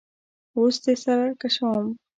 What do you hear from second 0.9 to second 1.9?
سره کشوم